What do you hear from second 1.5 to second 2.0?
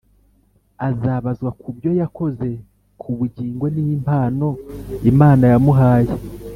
ku byo